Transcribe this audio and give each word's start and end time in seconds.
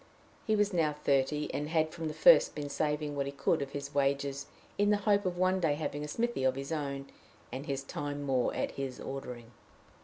He 0.47 0.55
was 0.55 0.73
now 0.73 0.93
thirty, 0.93 1.53
and 1.53 1.69
had 1.69 1.91
from 1.93 2.07
the 2.07 2.15
first 2.15 2.55
been 2.55 2.69
saving 2.69 3.15
what 3.15 3.27
he 3.27 3.31
could 3.31 3.61
of 3.61 3.69
his 3.73 3.93
wages 3.93 4.47
in 4.79 4.89
the 4.89 4.97
hope 5.05 5.27
of 5.27 5.37
one 5.37 5.59
day 5.59 5.75
having 5.75 6.03
a 6.03 6.07
smithy 6.07 6.43
of 6.43 6.55
his 6.55 6.71
own, 6.71 7.05
and 7.51 7.67
his 7.67 7.83
time 7.83 8.23
more 8.23 8.51
at 8.55 8.71
his 8.71 8.99
ordering. 8.99 9.51